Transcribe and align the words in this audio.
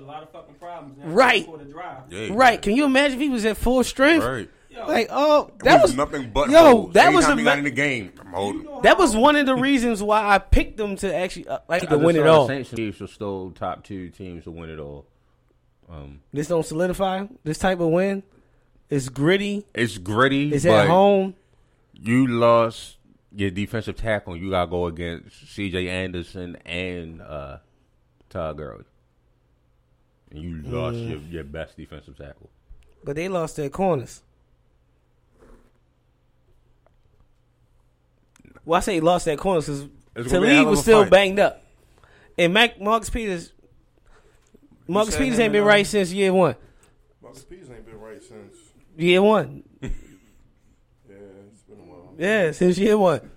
He 0.00 0.04
caused 0.06 0.08
a 0.08 0.12
lot 0.12 0.22
of 0.22 0.30
fucking 0.30 0.54
problems. 0.54 0.98
Now 0.98 1.06
Right. 1.06 1.44
For 1.44 1.58
the 1.58 1.64
drive. 1.64 2.02
Yeah, 2.10 2.28
Right? 2.32 2.60
Can 2.60 2.74
you 2.76 2.84
imagine 2.84 3.14
if 3.18 3.20
he 3.22 3.28
was 3.28 3.44
at 3.44 3.56
full 3.56 3.82
strength? 3.84 4.24
Right. 4.24 4.48
Like, 4.86 5.08
oh, 5.10 5.50
That 5.58 5.64
that 5.64 5.82
was 5.82 5.90
was 5.90 5.96
nothing 5.96 6.30
but 6.32 6.48
yo. 6.48 6.58
holes. 6.58 6.92
That 6.94 7.12
was 7.12 7.24
Anytime 7.26 7.38
a 7.38 7.40
he 7.40 7.44
got 7.44 7.58
in 7.58 7.64
the 7.64 7.70
game. 7.70 8.12
I'm 8.20 8.26
holding. 8.32 8.82
that 8.82 8.96
was 8.98 9.14
one 9.16 9.36
of 9.36 9.44
the 9.44 9.54
reasons 9.56 10.02
why 10.02 10.26
I 10.26 10.38
picked 10.38 10.76
them 10.78 10.96
to 10.96 11.14
actually 11.14 11.48
uh, 11.48 11.58
like 11.68 11.86
to 11.88 11.98
win 11.98 12.14
just 12.14 12.24
it 12.24 12.28
all. 12.28 12.46
Saints 12.46 12.70
and 12.70 12.76
Chiefs 12.78 13.00
are 13.02 13.06
still 13.08 13.50
top 13.50 13.82
two 13.84 14.08
teams 14.10 14.44
to 14.44 14.50
win 14.52 14.70
it 14.70 14.78
all. 14.78 15.06
Um, 15.90 16.20
This 16.32 16.46
don't 16.48 16.64
solidify 16.64 17.26
this 17.44 17.58
type 17.58 17.80
of 17.80 17.88
win. 17.88 18.22
It's 18.88 19.08
gritty. 19.08 19.66
it's 19.74 19.98
gritty. 19.98 20.52
It's 20.54 20.64
but 20.64 20.84
at 20.84 20.88
home. 20.88 21.34
You 21.92 22.26
lost 22.28 22.96
your 23.34 23.50
defensive 23.50 23.96
tackle. 23.96 24.36
You 24.36 24.50
got 24.50 24.66
to 24.66 24.70
go 24.70 24.86
against 24.86 25.48
C.J. 25.52 25.88
Anderson 25.88 26.56
and 26.64 27.20
uh, 27.20 27.58
Todd 28.30 28.56
Gurley. 28.56 28.84
And 30.30 30.40
you 30.42 30.62
lost 30.70 30.96
Mm. 30.96 31.10
your, 31.10 31.18
your 31.20 31.44
best 31.44 31.76
defensive 31.76 32.16
tackle. 32.16 32.50
But 33.04 33.16
they 33.16 33.28
lost 33.28 33.56
their 33.56 33.68
corners. 33.70 34.22
Well, 38.64 38.78
I 38.78 38.80
say 38.80 39.00
lost 39.00 39.24
their 39.24 39.36
corners 39.36 39.66
because 39.66 39.88
It's 40.16 40.32
gonna 40.32 40.46
be 40.46 40.52
a 40.52 40.54
hell 40.54 40.64
Talib 40.64 40.70
was 40.70 40.80
still 40.82 41.02
fight. 41.02 41.10
banged 41.10 41.38
up, 41.38 41.62
and 42.38 42.52
Mac 42.54 42.80
Marcus 42.80 43.10
Peters. 43.10 43.52
Marcus 44.86 45.16
Peters 45.16 45.38
him 45.38 45.44
ain't 45.44 45.52
been 45.52 45.64
right 45.64 45.80
um, 45.80 45.84
since 45.90 46.12
year 46.12 46.32
one. 46.32 46.56
Marcus 47.22 47.44
Peters 47.44 47.70
ain't 47.70 47.86
been 47.86 47.98
right 48.00 48.22
since. 48.22 48.56
Year 48.96 49.22
one, 49.22 49.62
Yeah, 49.80 49.88
it's 51.52 51.62
been 51.62 51.78
a 51.78 51.82
while. 51.82 52.14
yeah, 52.18 52.50
since 52.52 52.76
year 52.76 52.98
one, 52.98 53.30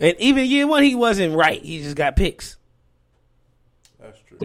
and 0.00 0.16
even 0.18 0.46
year 0.46 0.66
one 0.66 0.82
he 0.82 0.94
wasn't 0.94 1.36
right. 1.36 1.62
He 1.62 1.82
just 1.82 1.96
got 1.96 2.16
picks. 2.16 2.56
That's 4.00 4.18
true. 4.22 4.38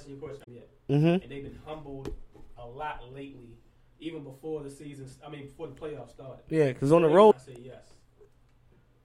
And 0.00 0.06
she- 0.18 0.20
your 0.20 0.28
question, 0.28 0.44
yeah. 0.48 0.96
Mm-hmm. 0.96 1.06
And 1.06 1.30
they've 1.30 1.42
been 1.44 1.58
humbled 1.64 2.14
a 2.58 2.66
lot 2.66 3.02
lately, 3.12 3.56
even 4.00 4.24
before 4.24 4.62
the 4.62 4.70
season. 4.70 5.08
I 5.24 5.30
mean, 5.30 5.46
before 5.46 5.68
the 5.68 5.74
playoffs 5.74 6.10
started. 6.10 6.42
Yeah, 6.48 6.68
because 6.68 6.92
on 6.92 7.02
the 7.02 7.08
road, 7.08 7.36
I 7.36 7.52
say 7.52 7.56
yes. 7.62 7.84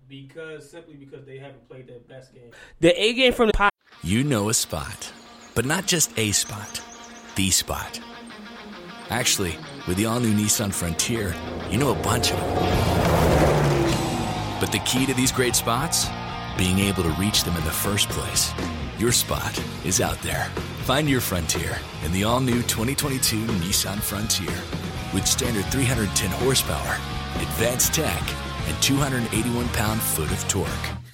Because 0.07 0.69
simply 0.69 0.95
because 0.95 1.25
they 1.25 1.37
haven't 1.37 1.67
played 1.67 1.87
their 1.87 1.99
best 1.99 2.33
game. 2.33 2.51
the 2.79 2.89
A 3.01 3.13
game 3.13 3.33
from 3.33 3.47
the 3.47 3.53
pot. 3.53 3.71
You 4.03 4.23
know 4.23 4.49
a 4.49 4.53
spot, 4.53 5.11
but 5.55 5.65
not 5.65 5.87
just 5.87 6.11
a 6.17 6.31
spot, 6.31 6.81
the 7.35 7.49
spot. 7.49 7.99
Actually, 9.09 9.57
with 9.87 9.97
the 9.97 10.05
all 10.05 10.19
new 10.19 10.33
Nissan 10.33 10.73
Frontier, 10.73 11.33
you 11.71 11.77
know 11.77 11.91
a 11.91 12.03
bunch 12.03 12.31
of 12.31 12.37
them. 12.39 13.25
But 14.59 14.71
the 14.71 14.79
key 14.85 15.05
to 15.05 15.13
these 15.13 15.31
great 15.31 15.55
spots? 15.55 16.07
Being 16.57 16.79
able 16.79 17.03
to 17.03 17.09
reach 17.11 17.43
them 17.43 17.55
in 17.57 17.63
the 17.65 17.71
first 17.71 18.07
place. 18.09 18.51
Your 18.97 19.11
spot 19.11 19.59
is 19.83 19.99
out 20.01 20.19
there. 20.21 20.49
Find 20.85 21.09
your 21.09 21.19
frontier 21.19 21.79
in 22.03 22.11
the 22.11 22.25
all 22.25 22.39
new 22.39 22.61
2022 22.61 23.37
Nissan 23.37 23.99
Frontier. 23.99 24.53
With 25.15 25.25
standard 25.25 25.65
310 25.71 26.29
horsepower, 26.45 26.97
advanced 27.41 27.95
tech, 27.95 28.21
and 28.67 28.83
281 28.83 29.67
pound 29.69 29.99
foot 29.99 30.31
of 30.31 30.47
torque. 30.47 31.04